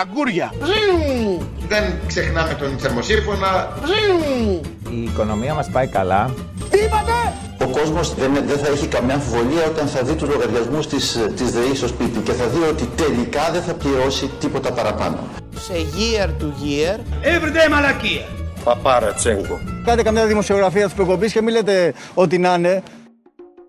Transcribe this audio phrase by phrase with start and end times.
[0.00, 0.52] Αγκούρια.
[1.68, 3.78] Δεν ξεχνάμε τον θερμοσύρφωνα.
[4.90, 6.34] Η οικονομία μας πάει καλά.
[6.70, 7.12] Τι είπατε!
[7.64, 11.50] Ο κόσμος δεν, δεν θα έχει καμιά αμφιβολία όταν θα δει τους λογαριασμούς της, της
[11.50, 15.18] ΔΕΗ στο σπίτι και θα δει ότι τελικά δεν θα πληρώσει τίποτα παραπάνω.
[15.56, 16.98] Σε year to year.
[17.22, 18.26] Everyday μαλακία.
[18.64, 19.60] Παπάρα Τσέγκο.
[19.84, 22.82] Κάντε καμιά δημοσιογραφία της προκοπής και μην λέτε ότι να είναι.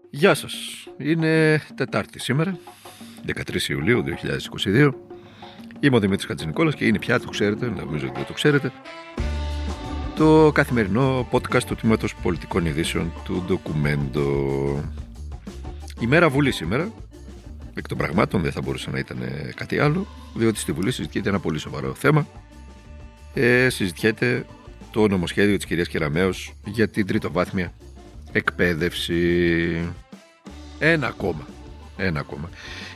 [0.10, 0.54] Γεια σας.
[0.98, 2.58] Είναι Τετάρτη σήμερα,
[3.26, 4.90] 13 Ιουλίου 2022.
[5.86, 8.72] Είμαι ο Δημήτρης Χατζηνικόλας και είναι πια, το ξέρετε, νομίζω ότι δεν το ξέρετε,
[10.16, 14.24] το καθημερινό podcast του Τμήματος Πολιτικών Ειδήσεων του Ντοκουμέντο.
[16.00, 16.92] Η μέρα Βουλή σήμερα,
[17.74, 19.18] εκ των πραγμάτων δεν θα μπορούσε να ήταν
[19.56, 22.28] κάτι άλλο, διότι στη Βουλή συζητιέται ένα πολύ σοβαρό θέμα.
[23.34, 24.46] Ε, συζητιέται
[24.92, 27.74] το νομοσχέδιο της κυρίας Κεραμέως για την τριτοβάθμια
[28.32, 29.94] εκπαίδευση.
[30.80, 31.48] Ένα ακόμα.
[31.98, 32.50] Ένα ακόμα.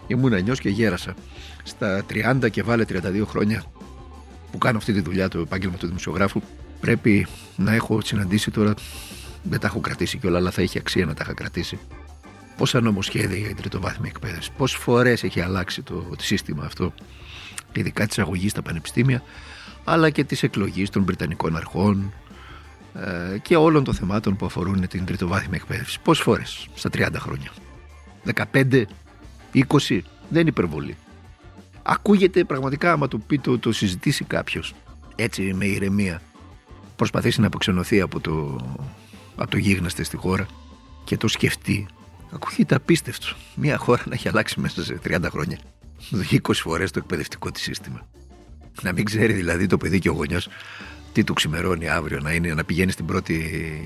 [0.07, 1.15] Ήμουν νιός και γέρασα.
[1.69, 3.63] Στα 30 και βάλε 32 χρόνια
[4.51, 6.41] που κάνω αυτή τη δουλειά, το επάγγελμα του δημοσιογράφου,
[6.79, 8.73] πρέπει να έχω συναντήσει τώρα.
[9.43, 11.79] Δεν τα έχω κρατήσει κιόλα, αλλά θα έχει αξία να τα είχα κρατήσει.
[12.57, 16.93] Πόσα νομοσχέδια για την τριτοβάθμια εκπαίδευση, πόσες φορές έχει αλλάξει το, το σύστημα αυτό,
[17.73, 19.23] ειδικά της αγωγής στα πανεπιστήμια,
[19.83, 22.13] αλλά και της εκλογής των Βρετανικών αρχών
[22.93, 25.99] ε, και όλων των θεμάτων που αφορούν την τριτοβάθμια εκπαίδευση.
[26.03, 27.51] Πόσες φορές στα 30 χρόνια.
[28.53, 28.83] 15,
[29.53, 29.99] 20,
[30.29, 30.97] δεν υπερβολή.
[31.91, 34.73] Ακούγεται πραγματικά άμα το πει το, το συζητήσει κάποιος.
[35.15, 36.21] Έτσι με ηρεμία.
[36.95, 38.59] Προσπαθήσει να αποξενωθεί από το,
[39.35, 40.45] από το γίγναστε στη χώρα
[41.03, 41.87] και το σκεφτεί.
[42.31, 43.27] Ακούγεται απίστευτο.
[43.55, 45.59] Μια χώρα να έχει αλλάξει μέσα σε 30 χρόνια.
[46.31, 48.07] 20 φορές το εκπαιδευτικό της σύστημα.
[48.81, 50.47] Να μην ξέρει δηλαδή το παιδί και ο γονιός
[51.13, 53.33] τι του ξημερώνει αύριο να, είναι, να πηγαίνει στην πρώτη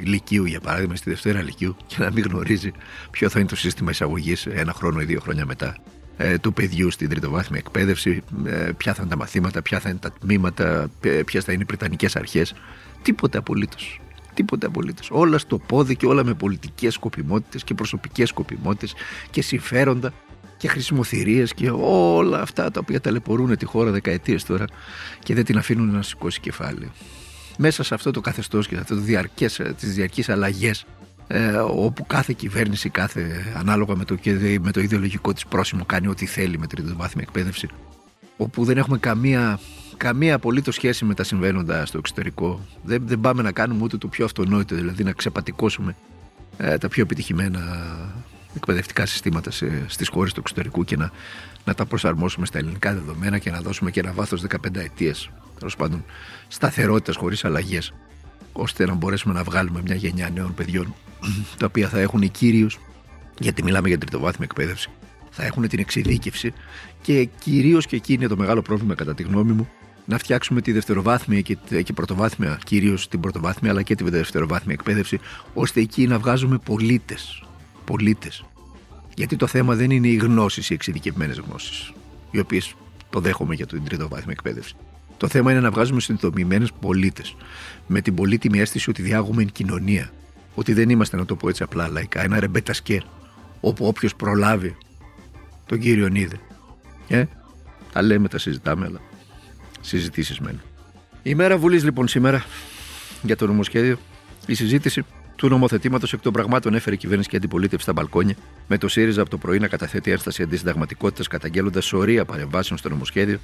[0.04, 2.72] λυκείου για παράδειγμα στη δευτέρα λυκείου και να μην γνωρίζει
[3.12, 5.68] ποιο θα είναι το σύστημα εισαγωγής ένα χρόνο ή δύο χρόνια μετά.
[5.68, 6.03] ε,
[6.42, 10.12] του παιδιού στην τριτοβάθμια εκπαίδευση, ε, ποια θα είναι τα μαθήματα, ποια θα είναι τα
[10.12, 10.90] τμήματα,
[11.26, 12.54] ποιες θα είναι οι Βρετανικέ αρχές.
[13.02, 14.00] Τίποτα απολύτως.
[14.34, 15.10] Τίποτα απολύτως.
[15.12, 18.94] Όλα στο πόδι και όλα με πολιτικές σκοπιμότητες και προσωπικές σκοπιμότητες
[19.30, 20.14] και συμφέροντα
[20.58, 24.66] και χρησιμοθυρίες και όλα αυτά τα οποία ταλαιπωρούν τη χώρα δεκαετίες τώρα
[25.24, 26.92] και δεν την αφήνουν να σηκώσει κεφάλι.
[27.58, 30.86] Μέσα σε αυτό το καθεστώς και σε αυτό το διαρκές, τις διαρκείς αλλαγές
[31.36, 34.18] ε, όπου κάθε κυβέρνηση, κάθε ανάλογα με το,
[34.62, 37.68] με το ιδεολογικό της πρόσημο κάνει ό,τι θέλει με τριτοβάθμια εκπαίδευση
[38.38, 39.60] όπου δεν έχουμε καμία,
[39.98, 42.66] καμία απολύτως σχέση με τα συμβαίνοντα στο εξωτερικό.
[42.84, 45.96] Δεν, δεν πάμε να κάνουμε ούτε το πιο αυτονόητο, δηλαδή να ξεπατικώσουμε
[46.58, 47.60] ε, τα πιο επιτυχημένα
[48.56, 51.12] εκπαιδευτικά συστήματα σε, στις χώρες του εξωτερικού και να,
[51.66, 55.76] να τα προσαρμόσουμε στα ελληνικά δεδομένα και να δώσουμε και ένα βάθος 15 ετίες τέλος
[55.76, 56.06] πάντων
[56.48, 57.94] σταθερότητας χωρίς αλλαγές
[58.54, 60.94] ώστε να μπορέσουμε να βγάλουμε μια γενιά νέων παιδιών
[61.58, 62.80] τα οποία θα έχουν κυρίως,
[63.40, 64.90] γιατί μιλάμε για τριτοβάθμια εκπαίδευση,
[65.30, 66.54] θα έχουν την εξειδίκευση
[67.02, 69.70] και κυρίως και εκεί είναι το μεγάλο πρόβλημα κατά τη γνώμη μου
[70.06, 75.20] να φτιάξουμε τη δευτεροβάθμια και, και πρωτοβάθμια, κυρίως την πρωτοβάθμια αλλά και τη δευτεροβάθμια εκπαίδευση,
[75.54, 77.44] ώστε εκεί να βγάζουμε πολίτες.
[77.86, 78.46] Πολίτες.
[79.16, 81.94] Γιατί το θέμα δεν είναι οι γνώσεις, οι εξειδικευμένες γνώσεις,
[82.32, 82.76] οι οποίες
[83.10, 84.76] το δέχομαι για την τριτοβάθμια εκπαίδευση.
[85.18, 87.36] Το θέμα είναι να βγάζουμε συνειδητοποιημένε πολίτες.
[87.88, 90.12] Με την πολύτιμη αίσθηση ότι διάγουμε εν κοινωνία.
[90.56, 93.02] Ότι δεν είμαστε, να το πω έτσι απλά λαϊκά, ένα ρεμπέτασκε
[93.60, 94.78] όπου όποιος προλάβει
[95.66, 96.40] τον κύριο είδε.
[97.08, 97.26] Ε,
[97.92, 99.02] τα λέμε, τα συζητάμε, αλλά
[99.82, 100.62] συζητήσεις μένουν.
[101.24, 102.46] Η μέρα Βουλής λοιπόν σήμερα
[103.22, 103.98] για το νομοσχέδιο.
[104.46, 108.36] Η συζήτηση του νομοθετήματος εκ των πραγμάτων έφερε κυβέρνηση και αντιπολίτευση στα μπαλκόνια,
[108.68, 113.40] με το ΣΥΡΙΖΑ από το πρωί να καταθέτει ένσταση αντισυνταγματικότητα καταγγέλλοντας σωρία παρεμβάσεων στο νομοσχέδιο,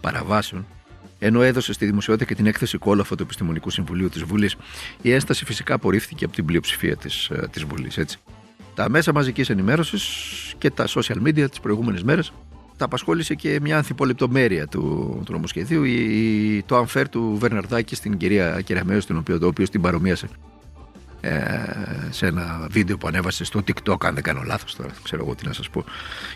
[0.00, 0.66] παραβάσεων
[1.18, 4.56] ενώ έδωσε στη δημοσιότητα και την έκθεση κόλαφο του Επιστημονικού Συμβουλίου της Βουλής.
[5.02, 7.90] Η ένσταση φυσικά απορρίφθηκε από την πλειοψηφία της της ε, Βουλή.
[8.74, 10.02] Τα μέσα μαζικής ενημέρωσης
[10.58, 12.32] και τα social media τις προηγούμενες μέρες
[12.76, 14.80] τα απασχόλησε και μια ανθιπολεπτομέρεια του,
[15.24, 19.80] του νομοσχεδίου, η, το αμφέρ του Βερναρδάκη στην κυρία Κεραμέο, τον οποίο, το οποίος την
[19.80, 20.28] παρομοίασε
[21.20, 21.40] ε,
[22.10, 25.46] σε ένα βίντεο που ανέβασε στο TikTok, αν δεν κάνω λάθος τώρα, ξέρω εγώ τι
[25.46, 25.84] να σας πω.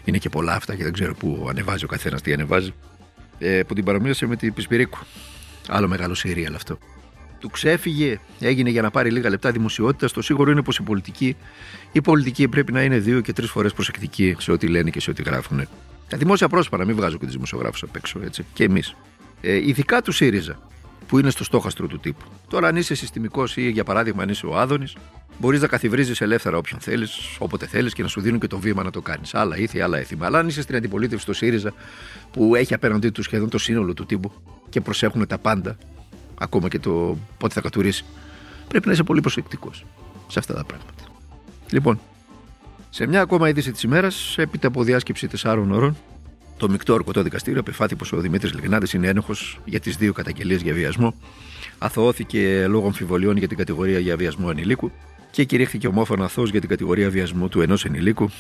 [0.05, 2.90] Είναι και πολλά αυτά και δεν ξέρω πού ανεβάζει ο καθένας τι ανεβάζει ε,
[3.67, 4.98] που την παρομοίωσε με την Πισπυρίκου.
[5.69, 6.78] Άλλο μεγάλο σύριαλ αυτό.
[7.39, 10.10] Του ξέφυγε, έγινε για να πάρει λίγα λεπτά δημοσιότητα.
[10.10, 11.37] Το σίγουρο είναι πως η πολιτική,
[11.92, 15.10] η πολιτική πρέπει να είναι δύο και τρεις φορές προσεκτική σε ό,τι λένε και σε
[15.10, 15.69] ό,τι γράφουν.
[16.09, 18.45] Τα δημόσια πρόσωπα, να μην βγάζω και τους δημοσιογράφους απ' έξω, έτσι.
[18.53, 18.95] Και εμείς.
[19.41, 20.59] Ε, ειδικά του ΣΥΡΙΖΑ,
[21.10, 22.24] που είναι στο στόχαστρο του τύπου.
[22.48, 24.97] Τώρα, αν είσαι συστημικός ή για παράδειγμα αν είσαι ο Άδωνης,
[25.39, 28.83] μπορείς να καθιβρίζεις ελεύθερα όποιον θέλεις, όποτε θέλεις και να σου δίνουν και το βήμα
[28.83, 29.34] να το κάνεις.
[29.34, 30.27] Άλλα ήθη, άλλα έθιμα.
[30.27, 31.72] Αλλά αν είσαι στην αντιπολίτευση στο ΣΥΡΙΖΑ,
[32.30, 34.33] που έχει απέναντί τους σχεδόν το σύνολο του τύπου
[34.68, 35.77] και προσέχουν τα πάντα,
[36.39, 38.04] ακόμα και το πότε θα κατουρίσει,
[38.68, 39.84] πρέπει να είσαι πολύ προσεκτικός
[40.27, 41.04] σε αυτά τα πράγματα.
[41.71, 42.01] Λοιπόν,
[42.91, 45.97] σε μια ακόμα είδηση της ημέρας, έπειτα από διάσκεψη 4 ώρων,
[46.60, 50.62] Το μεικτό ορκωτό δικαστήριο απεφάθη πως ο Δημήτρης Λιγνάδη είναι ένοχος για τις δύο καταγγελίες
[50.62, 51.15] για βιασμό.
[51.78, 54.91] Αθωώθηκε λόγω αμφιβολιών για την κατηγορία για βιασμό ανηλίκου
[55.30, 58.30] και κηρύχθηκε ομόφωνα αθώος για την κατηγορία βιασμού του ενός ενηλίκου.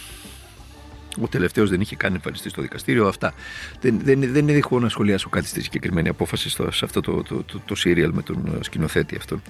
[1.22, 3.08] Ο τελευταίος δεν είχε καν εμφανιστεί στο δικαστήριο.
[3.08, 3.34] Αυτά.
[3.80, 7.22] Δεν, δεν, δεν είναι δικό να σχολιάσω κάτι στη συγκεκριμένη απόφαση στο, σε αυτό το,
[7.22, 9.40] το, το, το, σύριαλ με τον σκηνοθέτη αυτό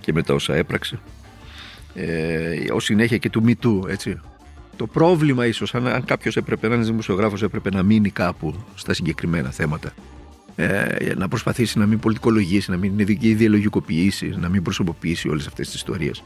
[0.00, 0.98] και με τα όσα έπραξε.
[1.94, 4.20] Ε, ως συνέχεια και του Μητού, έτσι.
[4.76, 9.50] Το πρόβλημα ίσως, αν, αν κάποιος έπρεπε, ένας δημοσιογράφος έπρεπε να μείνει κάπου στα συγκεκριμένα
[9.50, 9.92] θέματα,
[10.56, 15.74] ε, να προσπαθήσει να μην πολιτικολογήσει, να μην ιδεολογικοποιήσει, να μην προσωποποιήσει όλες αυτές τις
[15.74, 16.22] ιστορίες.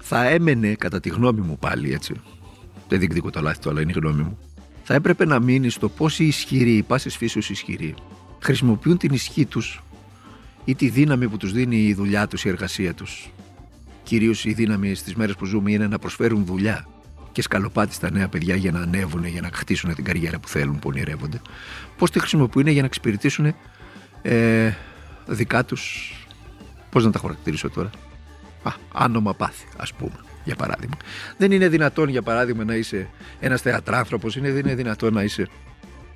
[0.00, 2.14] Θα έμενε, κατά τη γνώμη μου πάλι έτσι,
[2.88, 4.38] δεν διεκδικώ το λάθη του, αλλά είναι η γνώμη μου,
[4.82, 7.94] θα έπρεπε να μείνει στο πώ οι ισχυροί, οι πάσει φύσεως ισχυροί,
[8.38, 9.82] χρησιμοποιούν την ισχύ τους
[10.64, 13.30] ή τη δύναμη που τους δίνει η δουλειά τους, η εργασία τους.
[14.02, 16.86] Κυρίως η δύναμη στις μέρες που ζούμε είναι να προσφέρουν δουλειά
[17.36, 20.78] και σκαλοπάτι στα νέα παιδιά για να ανέβουν, για να χτίσουν την καριέρα που θέλουν,
[20.78, 21.40] που ονειρεύονται.
[21.98, 23.54] Πώς τη χρησιμοποιούν για να εξυπηρετήσουν
[24.22, 24.72] ε,
[25.26, 26.12] δικά τους.
[26.90, 27.90] Πώς να τα χαρακτηρίσω τώρα.
[28.62, 30.96] Α, άνομα πάθη, ας πούμε, για παράδειγμα.
[31.36, 33.08] Δεν είναι δυνατόν, για παράδειγμα, να είσαι
[33.40, 35.48] ένας θεατράνθρωπος, είναι, είναι δυνατόν να είσαι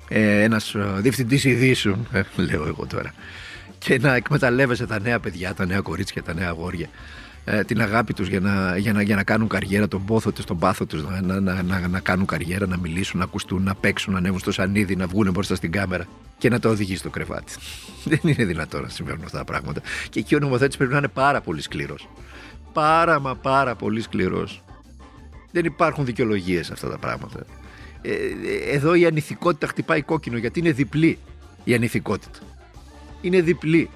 [0.07, 3.13] ε, ένας ε, διευθυντής ειδήσεων, ε, λέω εγώ τώρα,
[3.77, 6.87] και να εκμεταλλεύεσαι τα νέα παιδιά, τα νέα κορίτσια, τα νέα αγόρια
[7.45, 10.45] ε, την αγάπη τους για να, για, να, για να κάνουν καριέρα, τον πόθο τους,
[10.45, 14.13] τον πάθο τους, να, να, να, να, κάνουν καριέρα, να μιλήσουν, να ακουστούν, να παίξουν,
[14.13, 16.05] να ανέβουν στο σανίδι, να βγουν μπροστά στην κάμερα
[16.37, 17.53] και να το οδηγεί στο κρεβάτι.
[18.11, 19.81] Δεν είναι δυνατόν να συμβαίνουν αυτά τα πράγματα.
[20.09, 22.09] Και εκεί ο νομοθέτης πρέπει να είναι πάρα πολύ σκληρός.
[22.73, 24.63] Πάρα μα πάρα πολύ σκληρός.
[25.51, 27.45] Δεν υπάρχουν δικαιολογίες αυτά τα πράγματα.
[28.01, 28.15] Ε,
[28.71, 31.19] εδώ η ανηθικότητα χτυπάει κόκκινο γιατί είναι διπλή
[31.63, 32.39] η ανηθικότητα.
[33.21, 33.89] Είναι διπλή.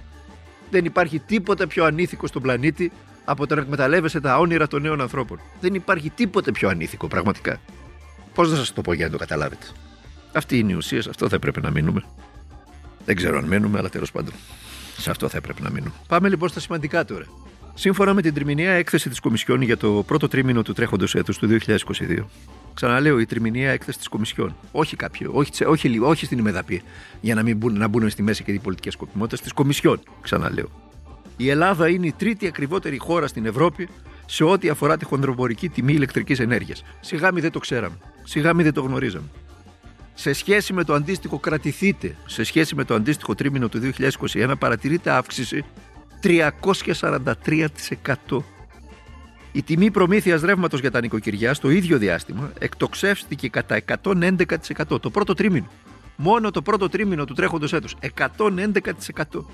[0.69, 2.91] Δεν υπάρχει τίποτα πιο ανήθικο στον πλανήτη
[3.25, 5.39] από το να εκμεταλλεύεσαι τα όνειρα των νέων ανθρώπων.
[5.59, 7.59] Δεν υπάρχει τίποτε πιο ανήθικο, πραγματικά.
[8.33, 9.65] Πώς να σας το πω για να το καταλάβετε.
[10.33, 12.03] Αυτή είναι η ουσία, σε αυτό θα έπρεπε να μείνουμε.
[13.05, 14.33] Δεν ξέρω αν μένουμε, αλλά τέλος πάντων.
[14.97, 15.93] Σε αυτό θα έπρεπε να μείνουμε.
[16.07, 17.25] Πάμε λοιπόν στα σημαντικά τώρα.
[17.73, 21.47] Σύμφωνα με την τριμηνία έκθεση της Κομισιόν για το πρώτο τρίμηνο του τρέχοντος έτους του
[21.47, 22.25] 2022.
[22.73, 24.55] Ξαναλέω, η τριμηνία έκθεση της Κομισιόν.
[24.71, 26.81] Όχι κάποιο, όχι, όχι, όχι στην ημεδαπή,
[27.21, 29.41] για να μην μπουν, να μπουν στη μέση και οι πολιτικές σκοπιμότητες.
[29.41, 30.84] Της Κομισιόν, ξαναλέω.
[31.37, 33.89] Η Ελλάδα είναι η τρίτη ακριβότερη χώρα στην Ευρώπη
[34.25, 36.83] σε ό,τι αφορά τη χονδροπορική τιμή ηλεκτρικής ενέργειας.
[36.99, 37.97] Σιγά μη δεν το ξέραμε.
[38.23, 39.25] Σιγά μη δεν το γνωρίζαμε.
[40.13, 43.79] Σε σχέση με το αντίστοιχο κρατηθείτε, σε σχέση με το αντίστοιχο τρίμηνο του
[44.33, 45.65] 2021 παρατηρείται αύξηση
[46.23, 48.43] 343%.
[49.51, 55.33] Η τιμή προμήθειας ρεύματος για τα νοικοκυριά στο ίδιο διάστημα εκτοξεύστηκε κατά 111% το πρώτο
[55.33, 55.67] τρίμηνο.
[56.15, 57.95] Μόνο το πρώτο τρίμηνο του τρέχοντος έτους.
[57.99, 59.45] 111%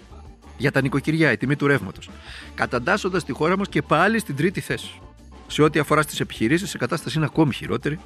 [0.62, 2.10] για τα νοικοκυριά, η τιμή του ρεύματος.
[2.56, 5.00] Καταντάσσοντας τη χώρα μας και πάλι στην τρίτη θέση.
[5.48, 8.00] Σε ό,τι αφορά στις επιχειρήσεις, η κατάσταση είναι ακόμη χειρότερη.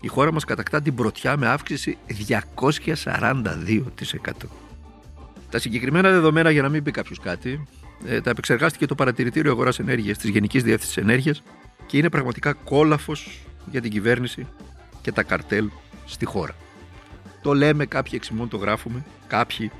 [0.00, 4.50] Η χώρα μας κατακτά την πρωτιά με αύξηση 242%.
[5.50, 7.66] Τα συγκεκριμένα δεδομένα, για να μην πει κάποιος κάτι,
[8.06, 11.42] ε, τα επεξεργάστηκε το Παρατηρητήριο Αγοράς Ενέργειας της Γενικής Διεύθυνσης Ενέργειας
[11.86, 14.46] και είναι πραγματικά κόλαφος για την κυβέρνηση
[15.02, 15.70] και τα καρτέλ
[16.06, 16.54] στη χώρα.
[17.42, 19.70] Το λέμε, κάποιοι εξημών το γράφουμε, κάποιοι,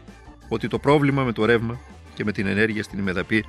[0.48, 1.78] ότι το πρόβλημα με το ρεύμα
[2.18, 3.44] και με την ενέργεια στην ημεδαπή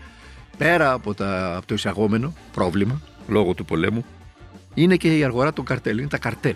[0.58, 4.06] πέρα από, τα, από το εισαγόμενο πρόβλημα λόγω του πολέμου
[4.74, 6.56] είναι και η αγορά των καρτέλ, είναι τα καρτέλ.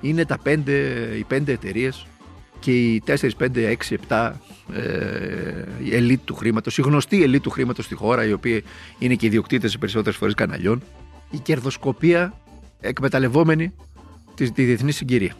[0.00, 0.72] Είναι τα πέντε,
[1.18, 2.06] οι πέντε εταιρείες
[2.58, 4.32] και οι 4, 5, 6, 7
[4.72, 8.64] ε, ελίτ του χρήματος, η γνωστή ελίτ του χρήματος στη χώρα, οι οποίοι
[8.98, 10.82] είναι και ιδιοκτήτες σε περισσότερες φορές καναλιών,
[11.30, 12.40] η κερδοσκοπία
[12.80, 13.72] εκμεταλλευόμενη
[14.34, 15.34] τη, τη διεθνή συγκυρία.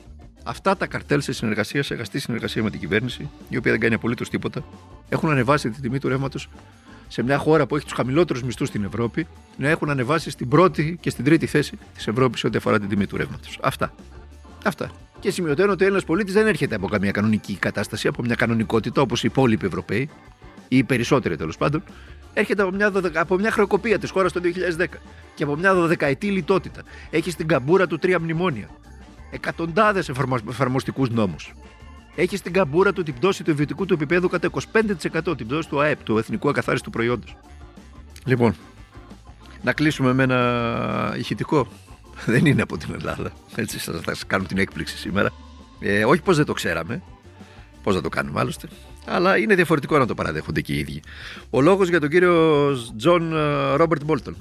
[0.49, 3.95] Αυτά τα καρτέλ σε συνεργασία, σε αγαστή συνεργασία με την κυβέρνηση, η οποία δεν κάνει
[3.95, 4.65] απολύτως τίποτα,
[5.09, 6.49] έχουν ανεβάσει τη τιμή του ρεύματος
[7.09, 9.27] σε μια χώρα που έχει τους χαμηλότερους μισθούς στην Ευρώπη,
[9.57, 13.07] να έχουν ανεβάσει στην πρώτη και στην τρίτη θέση της Ευρώπης ό,τι αφορά την τιμή
[13.07, 13.59] του ρεύματος.
[13.63, 13.93] Αυτά.
[14.65, 14.91] Αυτά.
[15.21, 19.01] Και σημειωτέρω ότι ο Έλληνας πολίτης δεν έρχεται από καμία κανονική κατάσταση, από μια κανονικότητα
[19.01, 20.11] όπως οι υπόλοιποι Ευρωπαίοι,
[20.69, 21.83] ή οι περισσότεροι τέλος πάντων,
[22.35, 25.01] έρχεται από μια, από μια χρεοκοπία της χώρας το 2010
[25.35, 26.83] και από μια δωδεκαετή λιτότητα.
[27.11, 28.69] Έχει στην καμπούρα του τρία μνημόνια
[29.31, 30.09] εκατοντάδες
[30.49, 31.55] εφαρμοστικούς νόμους.
[32.15, 35.81] Έχει στην καμπούρα του την πτώση του βιοτικού του επίπεδου κατά 25% την πτώση του
[35.81, 37.37] ΑΕΠ, του Εθνικού Ακαθάριστου Προϊόντος.
[38.25, 38.55] Λοιπόν,
[39.63, 41.69] να κλείσουμε με ένα ηχητικό.
[42.27, 43.33] Δεν είναι από την Ελλάδα.
[43.55, 45.31] Έτσι, θα σας κάνω την έκπληξη σήμερα.
[45.81, 47.03] Ε, όχι πως δεν το ξέραμε.
[47.83, 48.69] Πώς να το κάνουμε άλλωστε
[49.11, 51.03] αλλά είναι διαφορετικό να το παραδέχονται και οι ίδιοι.
[51.51, 53.35] Ο λόγος για τον κύριο Τζον
[53.77, 54.37] Ρόμπερτ Μπόλτον.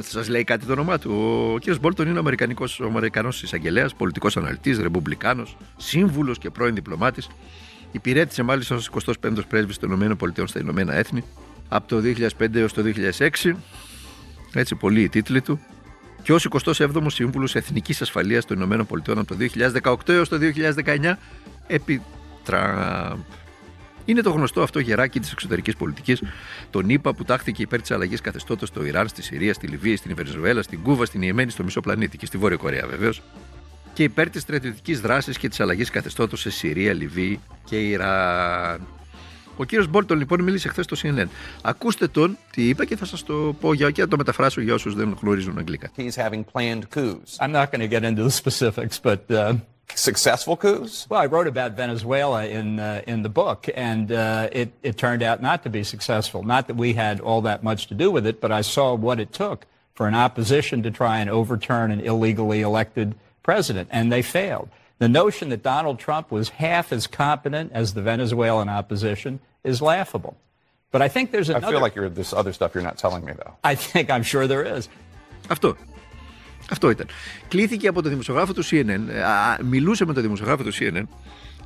[0.00, 1.10] Σας λέει κάτι το όνομά του.
[1.54, 7.28] Ο κύριος Μπόλτον είναι ο Αμερικανός εισαγγελέας, πολιτικός αναλυτής, ρεμπουμπλικάνο, σύμβουλος και πρώην διπλωμάτης.
[7.92, 11.24] Υπηρέτησε μάλιστα ως 25ο πρέσβης των ΗΠΑ στα Ηνωμένα Έθνη
[11.68, 13.56] από το 2005 έως το 2006.
[14.52, 15.60] Έτσι, πολλοί οι τίτλοι του.
[16.22, 19.36] Και ως 27ο Σύμβουλος Εθνικής Ασφαλείας των ΗΠΑ από το
[19.82, 21.18] 2018 έως το 2019
[21.66, 22.02] επί
[22.44, 23.18] Τραμπ.
[24.04, 26.22] Είναι το γνωστό αυτό γεράκι της εξωτερικής πολιτικής,
[26.70, 30.14] τον ΗΠΑ που τάχθηκε υπέρ της αλλαγής καθεστώτος στο Ιράν, στη Συρία, στη Λιβύη, στην
[30.14, 33.22] Βενεζουέλα, στην Κούβα, στην Ιεμένη, στο μισό πλανήτη και στη Βόρεια Κορέα βεβαίως.
[33.92, 38.86] Και υπέρ της στρατιωτικής δράσης και της αλλαγής καθεστώτος σε Συρία, Λιβύη και Ιράν.
[39.56, 41.26] Ο κύριος Μπόλτον λοιπόν μίλησε χθες στο CNN.
[41.62, 44.74] Ακούστε τον τι είπε και θα σας το πω για και να το μεταφράσω για
[44.74, 45.90] όσους δεν γνωρίζουν αγγλικά.
[45.96, 47.36] He's having planned coups.
[47.38, 49.54] I'm not going to get into the specifics, but uh,
[49.94, 51.06] successful coups?
[51.08, 55.22] Well, I wrote about Venezuela in uh, in the book, and uh, it it turned
[55.22, 56.42] out not to be successful.
[56.42, 59.20] Not that we had all that much to do with it, but I saw what
[59.20, 64.22] it took for an opposition to try and overturn an illegally elected president, and they
[64.22, 64.68] failed.
[64.98, 70.36] The notion that Donald Trump was half as competent as the Venezuelan opposition is laughable.
[70.92, 71.66] But I think there's another.
[71.66, 73.54] I feel like you're this other stuff you're not telling me though.
[73.64, 74.88] I think I'm sure there is.
[75.50, 75.74] After.
[76.72, 77.06] Αυτό ήταν.
[77.48, 81.02] Κλήθηκε από το δημοσιογράφο του CNN, α, μιλούσε με τον δημοσιογράφο του CNN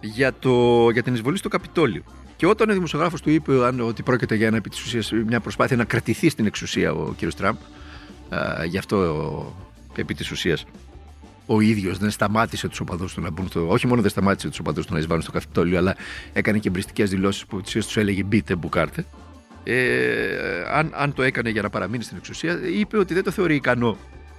[0.00, 2.02] για, το, για την εισβολή στο Καπιτόλιο.
[2.36, 5.40] Και όταν ο δημοσιογράφος του είπε αν, ότι πρόκειται για ένα, επί της ουσίας, μια
[5.40, 7.34] προσπάθεια να κρατηθεί στην εξουσία ο κ.
[7.34, 7.56] Τραμπ,
[8.28, 9.56] α, γι' αυτό
[9.96, 10.64] επί της ουσίας
[11.46, 13.68] ο ίδιος δεν σταμάτησε τους οπαδούς του να μπουν στο.
[13.68, 15.96] Όχι μόνο δεν σταμάτησε τους οπαδούς του να εισβάλλουν στο Καπιτόλιο, αλλά
[16.32, 19.04] έκανε και εμπριστικέ δηλώσεις που ουσίας τους έλεγε μπείτε, μπουκάρτε.
[19.64, 23.54] Ε, αν, αν το έκανε για να παραμείνει στην εξουσία, είπε ότι δεν το θεωρεί
[23.54, 23.96] ικανό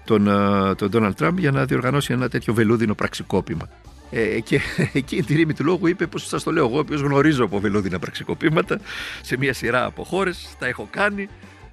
[0.07, 3.69] τον, ε, τον Ντόναλτ Τραμπ για να διοργανώσει ένα τέτοιο βελούδινο πραξικόπημα.
[4.11, 4.59] Ε, και
[4.93, 7.59] εκεί τη ρήμη του λόγου είπε πω σας το λέω εγώ, ο οποίος γνωρίζω από
[7.59, 8.79] βελούδινα πραξικοπήματα
[9.21, 11.29] σε μια σειρά από χώρες, τα έχω κάνει.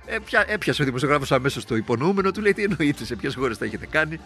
[0.06, 3.64] Έπια, έπιασε ο δημοσιογράφος αμέσως το υπονοούμενο, του λέει τι εννοείται, σε ποιες χώρες τα
[3.64, 4.20] έχετε κάνει;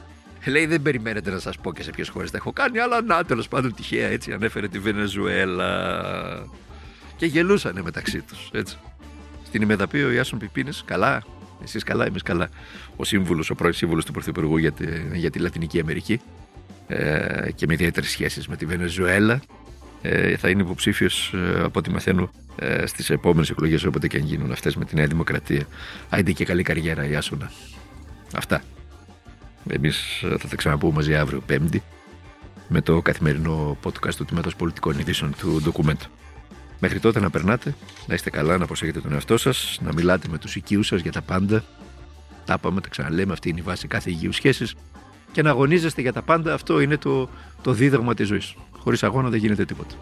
[0.47, 3.25] Λέει δεν περιμένετε να σας πω και σε ποιες χώρες τα έχω κάνει, αλλά να
[3.25, 5.67] τέλος πάντων τυχαία έτσι ανέφερε τη Βενεζουέλα.
[7.17, 8.49] Και γελούσανε μεταξύ τους.
[8.53, 8.77] Έτσι.
[9.47, 11.23] Στην ημεδαπή ο Ιάσον Πιπίνε, καλά,
[11.63, 12.49] εσείς καλά, εμείς καλά.
[12.97, 16.21] Ο σύμβουλος, ο πρώην σύμβουλος του Πρωθυπουργού για τη, για τη Λατινική Αμερική
[16.87, 19.41] ε, και με ιδιαίτερες σχέσεις με τη Βενεζουέλα.
[20.03, 24.25] Ε, θα είναι υποψήφιος, ε, από ό,τι μαθαίνω, ε, στις επόμενες εκλογές, όποτε και αν
[24.25, 25.67] γίνουν αυτές με τη Νέα Δημοκρατία.
[26.09, 27.51] Άιντε και καλή καριέρα, Ιάσονα.
[28.35, 28.63] Αυτά.
[29.71, 31.83] Εμείς θα τα ξαναπούμε μαζί αύριο, Πέμπτη,
[32.69, 36.05] με το καθημερινό podcast του Τμήματος Πολιτικών Ειδήσεων του ντοκουμέντου.
[36.81, 37.75] Μέχρι τότε να περνάτε,
[38.07, 41.13] να είστε καλά, να προσέχετε τον εαυτό σας, να μιλάτε με τους οικείους σας για
[41.13, 41.65] τα πάντα.
[42.45, 44.75] Τα είπαμε, τα ξαναλέμε, αυτή είναι η βάση κάθε υγιούς σχέσης.
[45.33, 47.29] Και να αγωνίζεστε για τα πάντα, αυτό είναι το,
[47.63, 48.55] το δίδαγμα της ζωής.
[48.79, 49.95] Χωρίς αγώνα δεν γίνεται τίποτα.